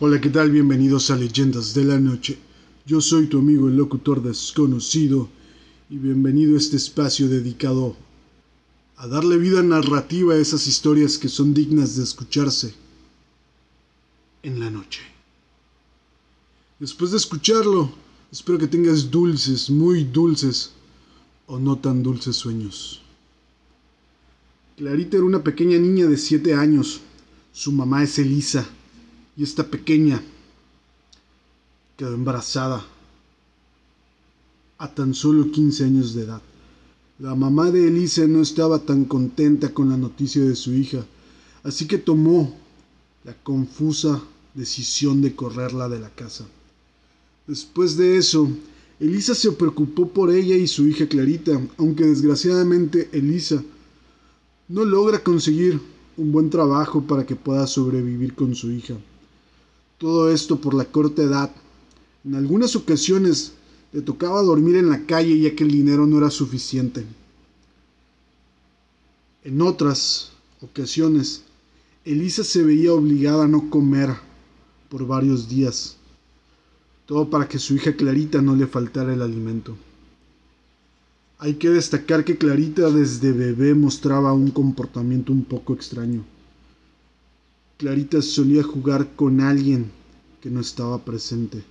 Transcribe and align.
Hola, 0.00 0.20
¿qué 0.20 0.28
tal? 0.28 0.50
Bienvenidos 0.50 1.12
a 1.12 1.16
Leyendas 1.16 1.72
de 1.72 1.84
la 1.84 2.00
Noche. 2.00 2.36
Yo 2.84 3.00
soy 3.00 3.28
tu 3.28 3.38
amigo 3.38 3.68
el 3.68 3.76
locutor 3.76 4.20
desconocido 4.20 5.28
y 5.88 5.98
bienvenido 5.98 6.56
a 6.56 6.58
este 6.58 6.76
espacio 6.76 7.28
dedicado 7.28 7.94
a 8.96 9.06
darle 9.06 9.38
vida 9.38 9.62
narrativa 9.62 10.34
a 10.34 10.38
esas 10.38 10.66
historias 10.66 11.16
que 11.16 11.28
son 11.28 11.54
dignas 11.54 11.94
de 11.94 12.02
escucharse 12.02 12.74
en 14.42 14.58
la 14.58 14.68
noche. 14.68 15.00
Después 16.80 17.12
de 17.12 17.18
escucharlo, 17.18 17.92
espero 18.32 18.58
que 18.58 18.66
tengas 18.66 19.12
dulces, 19.12 19.70
muy 19.70 20.02
dulces 20.02 20.72
o 21.46 21.60
no 21.60 21.78
tan 21.78 22.02
dulces 22.02 22.34
sueños. 22.34 23.00
Clarita 24.76 25.18
era 25.18 25.26
una 25.26 25.44
pequeña 25.44 25.78
niña 25.78 26.06
de 26.06 26.16
7 26.16 26.52
años. 26.52 27.00
Su 27.52 27.70
mamá 27.70 28.02
es 28.02 28.18
Elisa 28.18 28.68
y 29.36 29.42
esta 29.42 29.66
pequeña 29.66 30.22
quedó 31.96 32.14
embarazada 32.14 32.84
a 34.78 34.94
tan 34.94 35.14
solo 35.14 35.50
15 35.50 35.84
años 35.84 36.14
de 36.14 36.22
edad. 36.24 36.42
La 37.18 37.34
mamá 37.34 37.70
de 37.70 37.86
Elisa 37.86 38.26
no 38.26 38.42
estaba 38.42 38.80
tan 38.80 39.04
contenta 39.04 39.72
con 39.72 39.88
la 39.88 39.96
noticia 39.96 40.44
de 40.44 40.56
su 40.56 40.72
hija, 40.72 41.04
así 41.62 41.86
que 41.86 41.98
tomó 41.98 42.56
la 43.24 43.34
confusa 43.34 44.20
decisión 44.54 45.22
de 45.22 45.34
correrla 45.34 45.88
de 45.88 46.00
la 46.00 46.10
casa. 46.10 46.44
Después 47.46 47.96
de 47.96 48.16
eso, 48.16 48.48
Elisa 48.98 49.34
se 49.34 49.52
preocupó 49.52 50.08
por 50.08 50.30
ella 50.30 50.56
y 50.56 50.66
su 50.66 50.86
hija 50.86 51.06
Clarita, 51.06 51.60
aunque 51.78 52.04
desgraciadamente 52.04 53.08
Elisa 53.12 53.62
no 54.68 54.84
logra 54.84 55.22
conseguir 55.22 55.80
un 56.16 56.32
buen 56.32 56.50
trabajo 56.50 57.02
para 57.02 57.26
que 57.26 57.36
pueda 57.36 57.66
sobrevivir 57.66 58.34
con 58.34 58.54
su 58.54 58.70
hija. 58.70 58.94
Todo 59.98 60.30
esto 60.30 60.60
por 60.60 60.74
la 60.74 60.84
corta 60.84 61.22
edad. 61.22 61.50
En 62.24 62.34
algunas 62.34 62.74
ocasiones 62.76 63.52
le 63.92 64.02
tocaba 64.02 64.42
dormir 64.42 64.76
en 64.76 64.90
la 64.90 65.06
calle 65.06 65.38
ya 65.38 65.54
que 65.54 65.64
el 65.64 65.70
dinero 65.70 66.06
no 66.06 66.18
era 66.18 66.30
suficiente. 66.30 67.04
En 69.44 69.60
otras 69.62 70.32
ocasiones, 70.60 71.42
Elisa 72.04 72.44
se 72.44 72.62
veía 72.62 72.92
obligada 72.92 73.44
a 73.44 73.48
no 73.48 73.70
comer 73.70 74.10
por 74.88 75.06
varios 75.06 75.48
días, 75.48 75.96
todo 77.06 77.30
para 77.30 77.46
que 77.46 77.58
su 77.58 77.74
hija 77.74 77.94
Clarita 77.94 78.42
no 78.42 78.56
le 78.56 78.66
faltara 78.66 79.14
el 79.14 79.22
alimento. 79.22 79.76
Hay 81.38 81.54
que 81.54 81.68
destacar 81.68 82.24
que 82.24 82.38
Clarita 82.38 82.90
desde 82.90 83.32
bebé 83.32 83.74
mostraba 83.74 84.32
un 84.32 84.50
comportamiento 84.50 85.32
un 85.32 85.44
poco 85.44 85.74
extraño. 85.74 86.24
Clarita 87.76 88.22
solía 88.22 88.62
jugar 88.62 89.14
con 89.16 89.40
alguien 89.40 89.90
que 90.40 90.50
no 90.50 90.60
estaba 90.60 91.04
presente. 91.04 91.64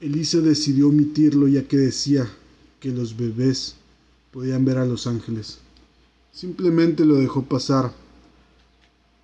Elisa 0.00 0.40
decidió 0.40 0.88
omitirlo 0.88 1.46
ya 1.46 1.68
que 1.68 1.76
decía 1.76 2.28
que 2.80 2.90
los 2.90 3.16
bebés 3.16 3.76
podían 4.32 4.64
ver 4.64 4.78
a 4.78 4.86
los 4.86 5.06
ángeles. 5.06 5.58
Simplemente 6.32 7.04
lo 7.04 7.16
dejó 7.16 7.42
pasar, 7.44 7.92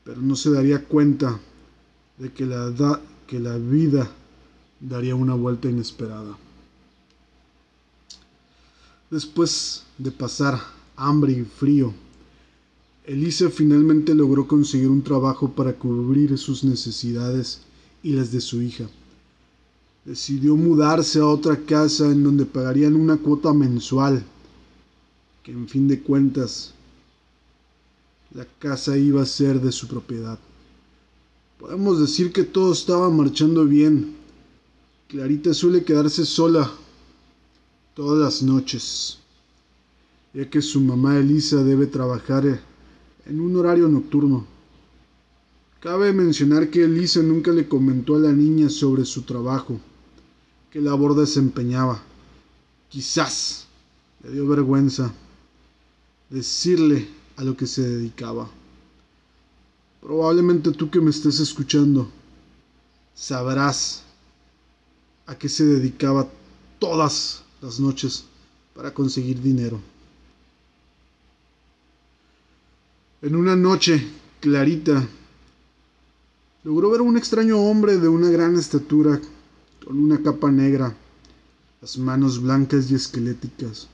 pero 0.05 0.21
no 0.21 0.37
se 0.37 0.51
daría 0.51 0.85
cuenta 0.85 1.41
de 2.19 2.33
que 2.33 2.47
la, 2.47 3.01
que 3.27 3.41
la 3.41 3.57
vida 3.57 4.11
daría 4.81 5.15
una 5.15 5.35
vuelta 5.35 5.69
inesperada. 5.69 6.37
Después 9.11 9.85
de 9.99 10.11
pasar 10.11 10.61
hambre 10.97 11.33
y 11.33 11.45
frío, 11.45 11.95
Elisa 13.07 13.51
finalmente 13.51 14.17
logró 14.17 14.49
conseguir 14.49 14.89
un 14.89 15.01
trabajo 15.01 15.53
para 15.53 15.75
cubrir 15.75 16.37
sus 16.37 16.65
necesidades 16.65 17.61
y 18.03 18.11
las 18.11 18.33
de 18.33 18.41
su 18.41 18.61
hija. 18.61 18.89
Decidió 20.05 20.57
mudarse 20.57 21.21
a 21.21 21.27
otra 21.27 21.57
casa 21.65 22.07
en 22.11 22.25
donde 22.25 22.45
pagarían 22.45 22.97
una 22.97 23.17
cuota 23.17 23.53
mensual, 23.53 24.25
que 25.45 25.53
en 25.53 25.69
fin 25.69 25.87
de 25.87 26.01
cuentas 26.01 26.75
la 28.35 28.45
casa 28.59 28.99
iba 28.99 29.23
a 29.23 29.27
ser 29.27 29.61
de 29.61 29.71
su 29.71 29.87
propiedad. 29.87 30.39
Podemos 31.61 32.01
decir 32.01 32.33
que 32.33 32.43
todo 32.43 32.73
estaba 32.73 33.09
marchando 33.09 33.65
bien. 33.65 34.17
Clarita 35.07 35.55
suele 35.55 35.85
quedarse 35.85 36.27
sola 36.27 36.73
todas 37.95 38.19
las 38.19 38.43
noches, 38.43 39.19
ya 40.35 40.51
que 40.51 40.61
su 40.61 40.81
mamá 40.81 41.17
Elisa 41.17 41.63
debe 41.63 41.87
trabajar 41.87 42.61
en 43.27 43.41
un 43.41 43.57
horario 43.57 43.89
nocturno. 43.89 44.47
Cabe 45.81 46.13
mencionar 46.13 46.71
que 46.71 46.85
Elisa 46.85 47.23
nunca 47.23 47.53
le 47.53 47.69
comentó 47.69 48.17
a 48.17 48.21
la 48.21 48.33
niña 48.33 48.71
sobre 48.71 49.05
su 49.05 49.23
trabajo, 49.23 49.79
qué 50.71 50.81
labor 50.81 51.15
desempeñaba. 51.15 52.03
Quizás 52.89 53.67
le 54.23 54.33
dio 54.33 54.47
vergüenza 54.47 55.13
decirle 56.31 57.09
a 57.37 57.45
lo 57.45 57.57
que 57.57 57.67
se 57.67 57.83
dedicaba. 57.83 58.49
Probablemente 60.01 60.73
tú 60.73 60.91
que 60.91 61.01
me 61.01 61.11
estés 61.11 61.41
escuchando 61.41 62.09
sabrás 63.15 64.03
a 65.27 65.37
qué 65.37 65.49
se 65.49 65.65
dedicaba 65.65 66.29
todas 66.79 67.43
las 67.61 67.81
noches 67.81 68.25
para 68.75 68.95
conseguir 68.95 69.41
dinero. 69.41 69.81
En 73.27 73.35
una 73.35 73.57
noche 73.57 74.07
clarita, 74.39 75.05
logró 76.63 76.91
ver 76.91 77.01
un 77.01 77.17
extraño 77.17 77.59
hombre 77.59 77.99
de 77.99 78.07
una 78.07 78.31
gran 78.31 78.55
estatura, 78.55 79.21
con 79.85 79.99
una 79.99 80.23
capa 80.23 80.49
negra, 80.53 80.95
las 81.81 81.99
manos 81.99 82.41
blancas 82.41 82.89
y 82.89 82.95
esqueléticas, 82.95 83.89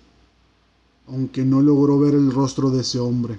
aunque 1.06 1.46
no 1.46 1.62
logró 1.62 1.98
ver 1.98 2.12
el 2.12 2.30
rostro 2.30 2.68
de 2.68 2.82
ese 2.82 2.98
hombre. 2.98 3.38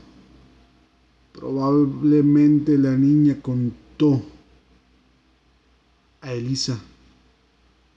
Probablemente 1.32 2.76
la 2.80 2.98
niña 2.98 3.40
contó 3.40 4.20
a 6.22 6.34
Elisa 6.34 6.76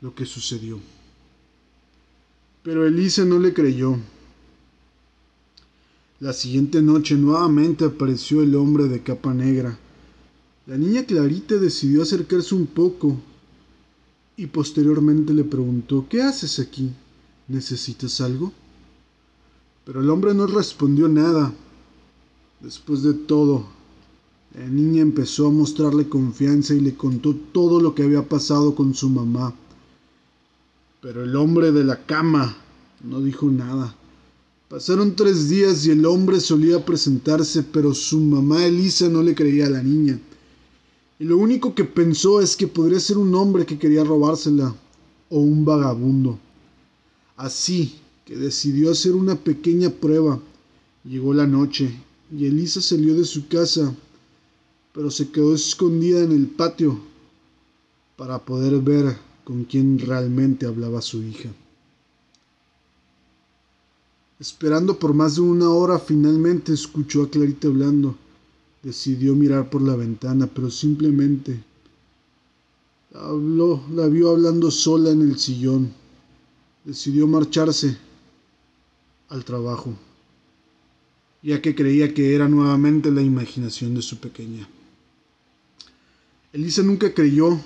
lo 0.02 0.14
que 0.14 0.26
sucedió. 0.26 0.78
Pero 2.62 2.86
Elisa 2.86 3.24
no 3.24 3.38
le 3.38 3.54
creyó. 3.54 3.96
La 6.18 6.32
siguiente 6.32 6.80
noche 6.80 7.14
nuevamente 7.14 7.84
apareció 7.84 8.40
el 8.40 8.54
hombre 8.54 8.88
de 8.88 9.02
capa 9.02 9.34
negra. 9.34 9.78
La 10.66 10.78
niña 10.78 11.04
Clarita 11.04 11.56
decidió 11.56 12.02
acercarse 12.02 12.54
un 12.54 12.66
poco 12.66 13.18
y 14.34 14.46
posteriormente 14.46 15.34
le 15.34 15.44
preguntó 15.44 16.06
¿Qué 16.08 16.22
haces 16.22 16.58
aquí? 16.58 16.90
¿Necesitas 17.48 18.22
algo? 18.22 18.50
Pero 19.84 20.00
el 20.00 20.08
hombre 20.08 20.32
no 20.32 20.46
respondió 20.46 21.06
nada. 21.06 21.52
Después 22.60 23.02
de 23.02 23.12
todo, 23.12 23.66
la 24.58 24.66
niña 24.66 25.02
empezó 25.02 25.48
a 25.48 25.50
mostrarle 25.50 26.08
confianza 26.08 26.72
y 26.72 26.80
le 26.80 26.94
contó 26.94 27.36
todo 27.52 27.78
lo 27.78 27.94
que 27.94 28.04
había 28.04 28.26
pasado 28.26 28.74
con 28.74 28.94
su 28.94 29.10
mamá. 29.10 29.54
Pero 31.02 31.22
el 31.22 31.36
hombre 31.36 31.72
de 31.72 31.84
la 31.84 32.06
cama 32.06 32.56
no 33.04 33.20
dijo 33.20 33.50
nada. 33.50 33.94
Pasaron 34.68 35.14
tres 35.14 35.48
días 35.48 35.86
y 35.86 35.92
el 35.92 36.04
hombre 36.04 36.40
solía 36.40 36.84
presentarse, 36.84 37.62
pero 37.62 37.94
su 37.94 38.18
mamá 38.18 38.66
Elisa 38.66 39.08
no 39.08 39.22
le 39.22 39.32
creía 39.32 39.66
a 39.66 39.70
la 39.70 39.80
niña. 39.80 40.18
Y 41.20 41.24
lo 41.24 41.38
único 41.38 41.72
que 41.72 41.84
pensó 41.84 42.40
es 42.40 42.56
que 42.56 42.66
podría 42.66 42.98
ser 42.98 43.16
un 43.16 43.32
hombre 43.36 43.64
que 43.64 43.78
quería 43.78 44.02
robársela 44.02 44.74
o 45.30 45.38
un 45.38 45.64
vagabundo. 45.64 46.40
Así 47.36 47.94
que 48.24 48.36
decidió 48.36 48.90
hacer 48.90 49.14
una 49.14 49.36
pequeña 49.36 49.88
prueba. 49.88 50.40
Llegó 51.04 51.32
la 51.32 51.46
noche 51.46 51.88
y 52.36 52.46
Elisa 52.46 52.80
salió 52.80 53.14
de 53.14 53.24
su 53.24 53.46
casa, 53.46 53.94
pero 54.92 55.12
se 55.12 55.30
quedó 55.30 55.54
escondida 55.54 56.24
en 56.24 56.32
el 56.32 56.48
patio 56.48 56.98
para 58.16 58.44
poder 58.44 58.80
ver 58.80 59.16
con 59.44 59.62
quién 59.62 60.00
realmente 60.00 60.66
hablaba 60.66 61.00
su 61.02 61.22
hija. 61.22 61.50
Esperando 64.38 64.98
por 64.98 65.14
más 65.14 65.36
de 65.36 65.40
una 65.40 65.70
hora, 65.70 65.98
finalmente 65.98 66.72
escuchó 66.72 67.22
a 67.22 67.30
Clarita 67.30 67.68
hablando. 67.68 68.16
Decidió 68.82 69.34
mirar 69.34 69.70
por 69.70 69.80
la 69.82 69.96
ventana, 69.96 70.46
pero 70.46 70.70
simplemente 70.70 71.64
habló, 73.14 73.82
la 73.92 74.06
vio 74.08 74.30
hablando 74.30 74.70
sola 74.70 75.10
en 75.10 75.22
el 75.22 75.38
sillón. 75.38 75.90
Decidió 76.84 77.26
marcharse 77.26 77.96
al 79.28 79.44
trabajo, 79.44 79.92
ya 81.42 81.60
que 81.60 81.74
creía 81.74 82.12
que 82.14 82.34
era 82.34 82.48
nuevamente 82.48 83.10
la 83.10 83.22
imaginación 83.22 83.94
de 83.94 84.02
su 84.02 84.18
pequeña. 84.18 84.68
Elisa 86.52 86.82
nunca 86.82 87.12
creyó 87.12 87.58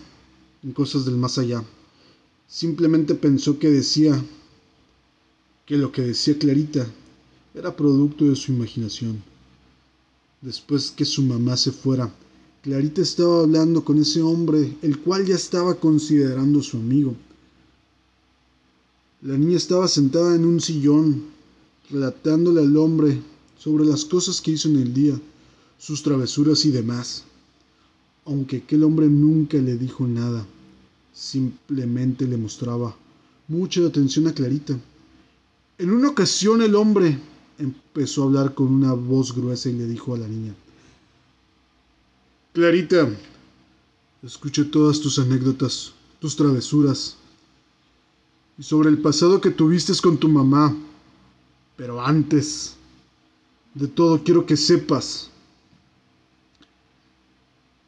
en 0.63 0.73
cosas 0.73 1.05
del 1.05 1.17
más 1.17 1.37
allá. 1.37 1.63
Simplemente 2.49 3.15
pensó 3.15 3.59
que 3.59 3.71
decía 3.71 4.21
que 5.71 5.79
lo 5.79 5.93
que 5.93 6.03
decía 6.03 6.37
Clarita 6.37 6.85
era 7.55 7.77
producto 7.77 8.25
de 8.25 8.35
su 8.35 8.51
imaginación. 8.51 9.23
Después 10.43 10.91
que 10.91 11.05
su 11.05 11.23
mamá 11.23 11.57
se 11.57 11.71
fuera, 11.71 12.13
Clarita 12.61 13.03
estaba 13.03 13.43
hablando 13.43 13.85
con 13.85 14.01
ese 14.01 14.21
hombre, 14.21 14.77
el 14.83 14.99
cual 14.99 15.27
ya 15.27 15.37
estaba 15.37 15.77
considerando 15.77 16.61
su 16.61 16.77
amigo. 16.77 17.15
La 19.23 19.39
niña 19.39 19.59
estaba 19.59 19.87
sentada 19.87 20.35
en 20.35 20.45
un 20.45 20.61
sillón, 20.61 21.27
relatándole 21.89 22.63
al 22.63 22.77
hombre 22.77 23.23
sobre 23.57 23.85
las 23.85 24.05
cosas 24.05 24.41
que 24.41 24.51
hizo 24.51 24.69
en 24.69 24.77
el 24.79 24.93
día, 24.93 25.21
sus 25.79 26.03
travesuras 26.03 26.65
y 26.65 26.73
demás. 26.73 27.23
Aunque 28.25 28.57
aquel 28.57 28.83
hombre 28.83 29.07
nunca 29.07 29.57
le 29.59 29.77
dijo 29.77 30.05
nada, 30.05 30.45
simplemente 31.15 32.27
le 32.27 32.39
mostraba 32.39 32.97
mucha 33.47 33.87
atención 33.87 34.27
a 34.27 34.35
Clarita. 34.35 34.77
En 35.81 35.91
una 35.91 36.11
ocasión 36.11 36.61
el 36.61 36.75
hombre 36.75 37.19
empezó 37.59 38.23
a 38.23 38.27
hablar 38.27 38.55
con 38.55 38.67
una 38.67 38.93
voz 38.93 39.35
gruesa 39.35 39.71
y 39.71 39.73
le 39.73 39.87
dijo 39.87 40.15
a 40.15 40.19
la 40.19 40.29
niña, 40.29 40.55
Clarita, 42.53 43.09
escuché 44.23 44.65
todas 44.65 45.01
tus 45.01 45.19
anécdotas, 45.19 45.95
tus 46.19 46.37
travesuras, 46.37 47.17
y 48.59 48.63
sobre 48.63 48.91
el 48.91 48.99
pasado 48.99 49.41
que 49.41 49.51
tuviste 49.51 49.95
con 50.03 50.19
tu 50.19 50.29
mamá. 50.29 50.77
Pero 51.79 52.05
antes 52.05 52.75
de 53.73 53.89
todo 53.89 54.23
quiero 54.23 54.45
que 54.45 54.59
sepas 54.59 55.31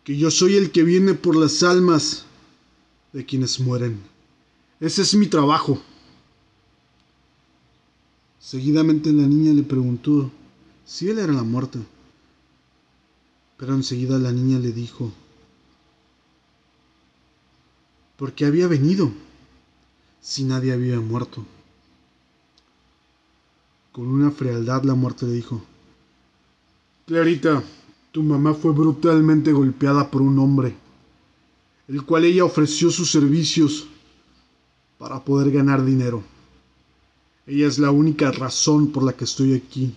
que 0.02 0.16
yo 0.16 0.30
soy 0.30 0.56
el 0.56 0.70
que 0.70 0.82
viene 0.82 1.12
por 1.12 1.36
las 1.36 1.62
almas 1.62 2.24
de 3.12 3.26
quienes 3.26 3.60
mueren. 3.60 4.00
Ese 4.80 5.02
es 5.02 5.14
mi 5.14 5.26
trabajo. 5.26 5.78
Seguidamente 8.42 9.12
la 9.12 9.24
niña 9.24 9.52
le 9.52 9.62
preguntó 9.62 10.28
si 10.84 11.08
él 11.08 11.20
era 11.20 11.32
la 11.32 11.44
muerte. 11.44 11.78
Pero 13.56 13.74
enseguida 13.74 14.18
la 14.18 14.32
niña 14.32 14.58
le 14.58 14.72
dijo, 14.72 15.12
porque 18.16 18.44
había 18.44 18.66
venido 18.66 19.12
si 20.20 20.42
nadie 20.42 20.72
había 20.72 20.98
muerto. 21.00 21.46
Con 23.92 24.08
una 24.08 24.32
frialdad 24.32 24.82
la 24.82 24.96
muerte 24.96 25.26
le 25.26 25.34
dijo, 25.34 25.62
Clarita, 27.06 27.62
tu 28.10 28.24
mamá 28.24 28.54
fue 28.54 28.72
brutalmente 28.72 29.52
golpeada 29.52 30.10
por 30.10 30.20
un 30.20 30.36
hombre, 30.40 30.74
el 31.86 32.04
cual 32.04 32.24
ella 32.24 32.44
ofreció 32.44 32.90
sus 32.90 33.08
servicios 33.08 33.86
para 34.98 35.22
poder 35.22 35.52
ganar 35.52 35.84
dinero. 35.84 36.24
Ella 37.46 37.66
es 37.66 37.78
la 37.78 37.90
única 37.90 38.30
razón 38.30 38.92
por 38.92 39.02
la 39.02 39.12
que 39.12 39.24
estoy 39.24 39.54
aquí. 39.54 39.94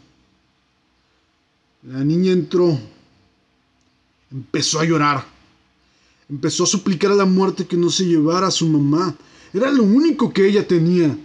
La 1.83 2.03
niña 2.03 2.31
entró 2.31 2.79
Empezó 4.31 4.79
a 4.79 4.85
llorar. 4.85 5.25
Empezó 6.29 6.63
a 6.63 6.67
suplicar 6.67 7.11
a 7.11 7.15
la 7.15 7.25
muerte 7.25 7.65
que 7.65 7.77
no 7.77 7.89
se 7.89 8.05
llevara 8.05 8.47
a 8.47 8.51
su 8.51 8.67
mamá. 8.67 9.15
Era 9.53 9.71
lo 9.71 9.83
único 9.83 10.33
que 10.33 10.47
ella 10.47 10.67
tenía. 10.67 11.17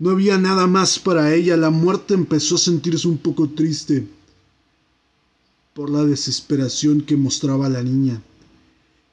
No 0.00 0.10
había 0.10 0.38
nada 0.38 0.66
más 0.66 0.98
para 0.98 1.34
ella. 1.34 1.56
La 1.56 1.70
muerte 1.70 2.14
empezó 2.14 2.56
a 2.56 2.58
sentirse 2.58 3.06
un 3.06 3.18
poco 3.18 3.48
triste 3.48 4.08
por 5.74 5.90
la 5.90 6.04
desesperación 6.04 7.02
que 7.02 7.16
mostraba 7.16 7.68
la 7.68 7.82
niña. 7.82 8.20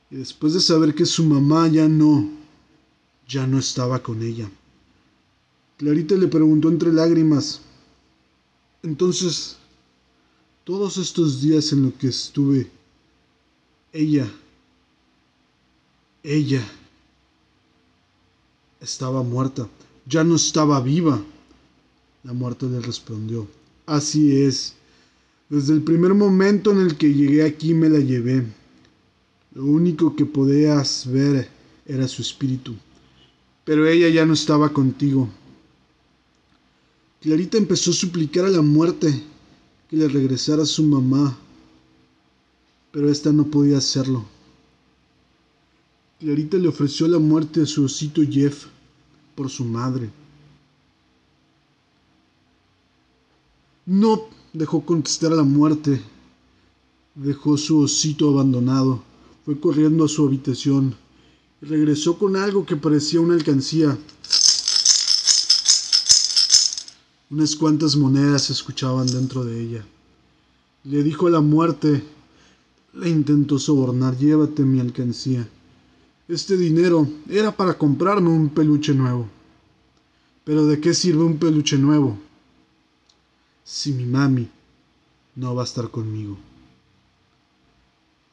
Y 0.09 0.15
después 0.15 0.53
de 0.53 0.61
saber 0.61 0.95
que 0.95 1.05
su 1.05 1.25
mamá 1.25 1.67
ya 1.67 1.87
no, 1.87 2.27
ya 3.27 3.45
no 3.45 3.59
estaba 3.59 4.01
con 4.01 4.23
ella. 4.23 4.49
Clarita 5.77 6.15
le 6.15 6.27
preguntó 6.27 6.69
entre 6.69 6.93
lágrimas, 6.93 7.61
entonces, 8.81 9.57
todos 10.63 10.97
estos 10.97 11.41
días 11.41 11.73
en 11.73 11.83
los 11.83 11.93
que 11.95 12.07
estuve 12.07 12.69
ella, 13.91 14.31
ella 16.21 16.61
estaba 18.79 19.23
muerta, 19.23 19.67
ya 20.05 20.23
no 20.23 20.35
estaba 20.35 20.79
viva. 20.81 21.21
La 22.23 22.33
muerte 22.33 22.67
le 22.67 22.79
respondió, 22.79 23.47
así 23.85 24.43
es. 24.43 24.75
Desde 25.49 25.73
el 25.73 25.81
primer 25.81 26.13
momento 26.13 26.71
en 26.71 26.79
el 26.81 26.95
que 26.95 27.13
llegué 27.13 27.43
aquí 27.43 27.73
me 27.73 27.89
la 27.89 27.99
llevé. 27.99 28.45
Lo 29.53 29.65
único 29.65 30.15
que 30.15 30.25
podías 30.25 31.09
ver 31.11 31.49
era 31.85 32.07
su 32.07 32.21
espíritu. 32.21 32.75
Pero 33.63 33.87
ella 33.87 34.09
ya 34.09 34.25
no 34.25 34.33
estaba 34.33 34.69
contigo. 34.69 35.29
Clarita 37.25 37.57
empezó 37.57 37.89
a 37.89 37.95
suplicar 37.95 38.45
a 38.45 38.49
la 38.49 38.61
muerte 38.61 39.23
que 39.89 39.97
le 39.97 40.07
regresara 40.07 40.61
a 40.61 40.67
su 40.67 40.83
mamá 40.83 41.35
pero 42.95 43.11
esta 43.11 43.33
no 43.33 43.43
podía 43.43 43.77
hacerlo. 43.77 44.23
Clarita 46.17 46.55
le 46.57 46.69
ofreció 46.69 47.09
la 47.09 47.19
muerte 47.19 47.63
a 47.63 47.65
su 47.65 47.83
osito 47.83 48.21
Jeff 48.23 48.67
por 49.35 49.49
su 49.49 49.65
madre. 49.65 50.09
No 53.85 54.29
dejó 54.53 54.85
contestar 54.85 55.33
a 55.33 55.35
la 55.35 55.43
muerte. 55.43 56.01
Dejó 57.15 57.57
su 57.57 57.79
osito 57.79 58.29
abandonado. 58.29 59.03
Fue 59.43 59.59
corriendo 59.59 60.05
a 60.05 60.07
su 60.07 60.25
habitación 60.25 60.95
y 61.61 61.65
regresó 61.65 62.17
con 62.17 62.37
algo 62.37 62.65
que 62.65 62.77
parecía 62.77 63.19
una 63.19 63.33
alcancía. 63.33 63.97
Unas 67.29 67.55
cuantas 67.55 67.95
monedas 67.95 68.43
se 68.43 68.53
escuchaban 68.53 69.07
dentro 69.07 69.43
de 69.43 69.61
ella. 69.61 69.85
Le 70.83 71.01
dijo 71.01 71.27
a 71.27 71.31
la 71.31 71.41
muerte 71.41 72.03
le 72.93 73.09
intentó 73.09 73.59
sobornar, 73.59 74.17
llévate 74.17 74.63
mi 74.63 74.79
alcancía. 74.79 75.47
Este 76.27 76.55
dinero 76.55 77.07
era 77.29 77.55
para 77.55 77.77
comprarme 77.77 78.29
un 78.29 78.49
peluche 78.49 78.93
nuevo. 78.93 79.27
Pero 80.43 80.65
¿de 80.65 80.79
qué 80.79 80.93
sirve 80.93 81.23
un 81.23 81.37
peluche 81.37 81.77
nuevo? 81.77 82.17
Si 83.63 83.91
mi 83.91 84.05
mami 84.05 84.47
no 85.35 85.55
va 85.55 85.63
a 85.63 85.65
estar 85.65 85.89
conmigo. 85.89 86.37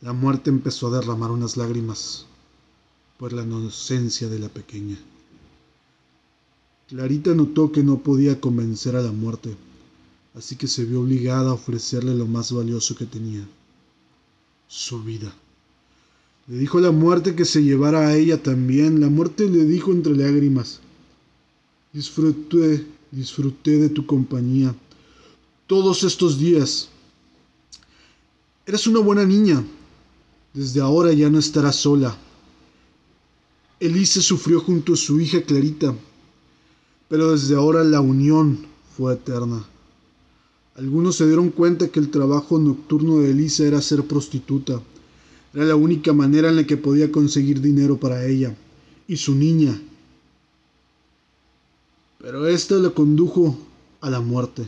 La 0.00 0.12
muerte 0.12 0.50
empezó 0.50 0.88
a 0.88 0.98
derramar 0.98 1.30
unas 1.30 1.56
lágrimas 1.56 2.26
por 3.18 3.32
la 3.32 3.42
inocencia 3.42 4.28
de 4.28 4.38
la 4.38 4.48
pequeña. 4.48 4.98
Clarita 6.92 7.32
notó 7.34 7.72
que 7.72 7.82
no 7.82 8.00
podía 8.02 8.38
convencer 8.38 8.96
a 8.96 9.00
la 9.00 9.12
muerte, 9.12 9.56
así 10.34 10.56
que 10.56 10.68
se 10.68 10.84
vio 10.84 11.00
obligada 11.00 11.48
a 11.48 11.54
ofrecerle 11.54 12.14
lo 12.14 12.26
más 12.26 12.52
valioso 12.52 12.94
que 12.94 13.06
tenía 13.06 13.48
su 14.68 15.02
vida. 15.02 15.32
Le 16.48 16.58
dijo 16.58 16.76
a 16.76 16.82
la 16.82 16.90
muerte 16.90 17.34
que 17.34 17.46
se 17.46 17.64
llevara 17.64 18.08
a 18.08 18.14
ella 18.14 18.42
también. 18.42 19.00
La 19.00 19.08
muerte 19.08 19.48
le 19.48 19.64
dijo 19.64 19.90
entre 19.90 20.14
lágrimas, 20.14 20.80
disfruté, 21.94 22.84
disfruté 23.10 23.78
de 23.78 23.88
tu 23.88 24.04
compañía 24.04 24.74
todos 25.66 26.02
estos 26.02 26.38
días. 26.38 26.90
Eres 28.66 28.86
una 28.86 29.00
buena 29.00 29.24
niña. 29.24 29.64
Desde 30.52 30.82
ahora 30.82 31.14
ya 31.14 31.30
no 31.30 31.38
estarás 31.38 31.76
sola. 31.76 32.14
Elise 33.80 34.20
sufrió 34.20 34.60
junto 34.60 34.92
a 34.92 34.96
su 34.96 35.18
hija 35.18 35.40
Clarita, 35.40 35.96
pero 37.12 37.32
desde 37.32 37.54
ahora 37.54 37.84
la 37.84 38.00
unión 38.00 38.64
fue 38.96 39.12
eterna. 39.12 39.62
Algunos 40.76 41.16
se 41.16 41.26
dieron 41.26 41.50
cuenta 41.50 41.88
que 41.88 42.00
el 42.00 42.10
trabajo 42.10 42.58
nocturno 42.58 43.18
de 43.18 43.32
Elisa 43.32 43.66
era 43.66 43.82
ser 43.82 44.04
prostituta. 44.04 44.80
Era 45.52 45.66
la 45.66 45.76
única 45.76 46.14
manera 46.14 46.48
en 46.48 46.56
la 46.56 46.64
que 46.64 46.78
podía 46.78 47.12
conseguir 47.12 47.60
dinero 47.60 47.98
para 47.98 48.24
ella 48.24 48.56
y 49.06 49.18
su 49.18 49.34
niña. 49.34 49.78
Pero 52.18 52.46
ésta 52.46 52.76
le 52.76 52.90
condujo 52.94 53.58
a 54.00 54.08
la 54.08 54.22
muerte. 54.22 54.66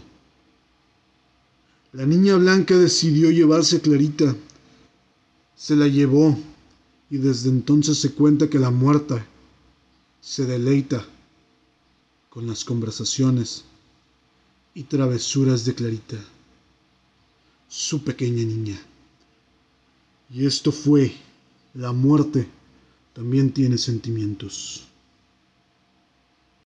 La 1.94 2.04
niña 2.04 2.36
blanca 2.36 2.76
decidió 2.76 3.30
llevarse 3.30 3.76
a 3.76 3.80
Clarita. 3.80 4.36
Se 5.56 5.74
la 5.76 5.88
llevó 5.88 6.38
y 7.08 7.16
desde 7.16 7.48
entonces 7.48 7.96
se 7.96 8.12
cuenta 8.12 8.50
que 8.50 8.58
la 8.58 8.70
muerta 8.70 9.26
se 10.20 10.44
deleita 10.44 11.06
con 12.34 12.48
las 12.48 12.64
conversaciones 12.64 13.64
y 14.74 14.82
travesuras 14.82 15.64
de 15.64 15.72
Clarita, 15.72 16.16
su 17.68 18.02
pequeña 18.02 18.42
niña. 18.42 18.80
Y 20.32 20.44
esto 20.44 20.72
fue, 20.72 21.14
la 21.74 21.92
muerte 21.92 22.48
también 23.12 23.52
tiene 23.52 23.78
sentimientos. 23.78 24.84